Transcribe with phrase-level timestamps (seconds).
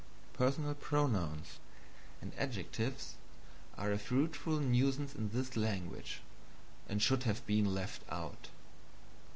[0.33, 1.59] Personal pronouns
[2.23, 3.17] and adjectives
[3.77, 6.23] are a fruitful nuisance in this language,
[6.89, 8.47] and should have been left out.